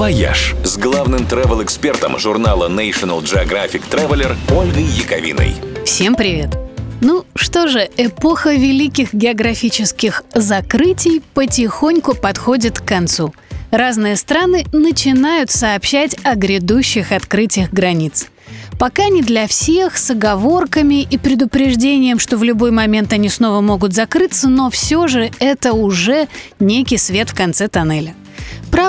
«Вояж» 0.00 0.54
с 0.64 0.78
главным 0.78 1.26
travel-экспертом 1.26 2.18
журнала 2.18 2.70
National 2.70 3.22
Geographic 3.22 3.82
Traveler 3.90 4.34
Ольгой 4.50 4.84
Яковиной. 4.84 5.52
Всем 5.84 6.14
привет! 6.14 6.56
Ну 7.02 7.26
что 7.34 7.68
же, 7.68 7.86
эпоха 7.98 8.54
великих 8.54 9.12
географических 9.12 10.22
закрытий 10.34 11.20
потихоньку 11.34 12.14
подходит 12.14 12.80
к 12.80 12.84
концу. 12.86 13.34
Разные 13.70 14.16
страны 14.16 14.64
начинают 14.72 15.50
сообщать 15.50 16.16
о 16.24 16.34
грядущих 16.34 17.12
открытиях 17.12 17.70
границ. 17.70 18.28
Пока 18.78 19.10
не 19.10 19.20
для 19.20 19.46
всех, 19.46 19.98
с 19.98 20.10
оговорками 20.10 21.02
и 21.02 21.18
предупреждением, 21.18 22.18
что 22.18 22.38
в 22.38 22.42
любой 22.42 22.70
момент 22.70 23.12
они 23.12 23.28
снова 23.28 23.60
могут 23.60 23.92
закрыться, 23.92 24.48
но 24.48 24.70
все 24.70 25.08
же 25.08 25.30
это 25.40 25.74
уже 25.74 26.26
некий 26.58 26.96
свет 26.96 27.28
в 27.28 27.34
конце 27.34 27.68
тоннеля. 27.68 28.14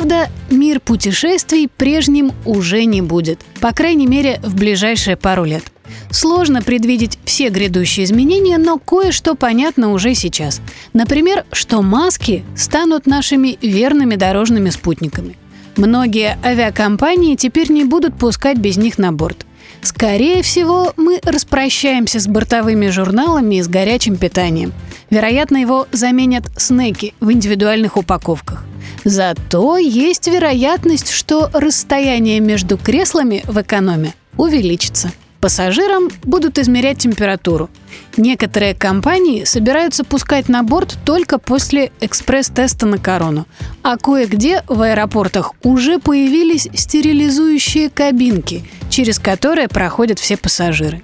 Правда, 0.02 0.30
мир 0.50 0.80
путешествий 0.80 1.68
прежним 1.68 2.32
уже 2.44 2.86
не 2.86 3.04
будет, 3.04 3.40
по 3.60 3.72
крайней 3.72 4.08
мере, 4.08 4.40
в 4.42 4.56
ближайшие 4.56 5.16
пару 5.16 5.44
лет. 5.44 5.64
Сложно 6.10 6.64
предвидеть 6.64 7.20
все 7.24 7.50
грядущие 7.50 8.06
изменения, 8.06 8.58
но 8.58 8.80
кое-что 8.80 9.36
понятно 9.36 9.94
уже 9.94 10.16
сейчас. 10.16 10.60
Например, 10.94 11.46
что 11.52 11.84
маски 11.84 12.44
станут 12.58 13.06
нашими 13.06 13.60
верными 13.62 14.16
дорожными 14.16 14.72
спутниками. 14.72 15.38
Многие 15.78 16.36
авиакомпании 16.44 17.36
теперь 17.36 17.72
не 17.72 17.84
будут 17.84 18.18
пускать 18.18 18.58
без 18.58 18.78
них 18.78 18.98
на 18.98 19.12
борт. 19.14 19.46
Скорее 19.84 20.42
всего, 20.42 20.94
мы 20.98 21.20
распрощаемся 21.22 22.20
с 22.20 22.28
бортовыми 22.28 22.88
журналами 22.88 23.58
и 23.58 23.62
с 23.62 23.68
горячим 23.68 24.18
питанием. 24.18 24.74
Вероятно, 25.12 25.58
его 25.58 25.86
заменят 25.92 26.46
снеки 26.58 27.14
в 27.20 27.32
индивидуальных 27.32 27.98
упаковках. 27.98 28.61
Зато 29.04 29.78
есть 29.78 30.28
вероятность, 30.28 31.10
что 31.10 31.50
расстояние 31.54 32.40
между 32.40 32.78
креслами 32.78 33.44
в 33.48 33.60
экономе 33.62 34.14
увеличится. 34.38 35.12
Пассажирам 35.40 36.10
будут 36.22 36.60
измерять 36.60 37.00
температуру. 37.00 37.72
Некоторые 38.16 38.76
компании 38.76 39.44
собираются 39.44 40.04
пускать 40.04 40.50
на 40.50 40.62
борт 40.62 41.00
только 41.04 41.40
после 41.40 41.92
экспресс-теста 42.00 42.86
на 42.86 43.00
корону. 43.00 43.48
А 43.82 43.98
кое-где 43.98 44.64
в 44.68 44.82
аэропортах 44.84 45.54
уже 45.64 45.98
появились 45.98 46.68
стерилизующие 46.76 47.90
кабинки, 47.90 48.64
через 48.92 49.18
которые 49.18 49.68
проходят 49.68 50.20
все 50.20 50.38
пассажиры. 50.38 51.02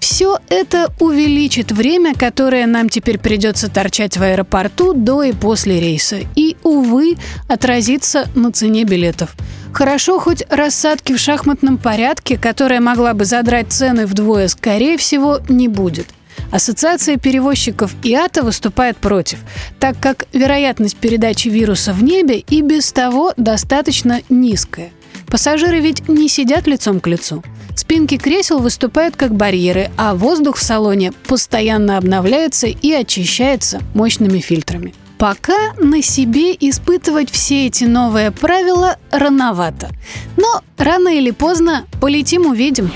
Все 0.00 0.38
это 0.48 0.92
увеличит 1.00 1.72
время, 1.72 2.14
которое 2.14 2.66
нам 2.66 2.88
теперь 2.88 3.18
придется 3.18 3.68
торчать 3.68 4.16
в 4.16 4.22
аэропорту 4.22 4.94
до 4.94 5.22
и 5.22 5.32
после 5.32 5.80
рейса. 5.80 6.18
И, 6.36 6.47
увы, 6.68 7.16
отразится 7.48 8.28
на 8.34 8.52
цене 8.52 8.84
билетов. 8.84 9.34
Хорошо, 9.72 10.18
хоть 10.18 10.44
рассадки 10.48 11.12
в 11.14 11.18
шахматном 11.18 11.78
порядке, 11.78 12.36
которая 12.36 12.80
могла 12.80 13.14
бы 13.14 13.24
задрать 13.24 13.72
цены 13.72 14.06
вдвое, 14.06 14.48
скорее 14.48 14.96
всего, 14.96 15.40
не 15.48 15.68
будет. 15.68 16.06
Ассоциация 16.50 17.16
перевозчиков 17.16 17.94
ИАТА 18.02 18.42
выступает 18.42 18.96
против, 18.96 19.38
так 19.78 19.98
как 20.00 20.26
вероятность 20.32 20.96
передачи 20.96 21.48
вируса 21.48 21.92
в 21.92 22.02
небе 22.02 22.38
и 22.38 22.62
без 22.62 22.90
того 22.92 23.34
достаточно 23.36 24.22
низкая. 24.28 24.90
Пассажиры 25.26 25.80
ведь 25.80 26.08
не 26.08 26.28
сидят 26.28 26.66
лицом 26.66 27.00
к 27.00 27.06
лицу. 27.06 27.44
Спинки 27.76 28.16
кресел 28.16 28.58
выступают 28.60 29.14
как 29.14 29.34
барьеры, 29.34 29.90
а 29.96 30.14
воздух 30.14 30.56
в 30.56 30.62
салоне 30.62 31.12
постоянно 31.26 31.98
обновляется 31.98 32.66
и 32.66 32.92
очищается 32.92 33.80
мощными 33.94 34.40
фильтрами. 34.40 34.94
Пока 35.18 35.74
на 35.78 36.00
себе 36.00 36.54
испытывать 36.54 37.30
все 37.30 37.66
эти 37.66 37.84
новые 37.84 38.30
правила 38.30 38.96
рановато. 39.10 39.88
Но 40.36 40.62
рано 40.76 41.08
или 41.08 41.32
поздно 41.32 41.86
полетим 42.00 42.46
увидим. 42.46 42.90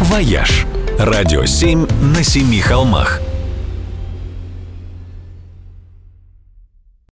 «Вояж»– 0.00 0.66
радио 0.98 1.46
7 1.46 1.86
на 2.14 2.22
семи 2.22 2.60
холмах– 2.60 3.20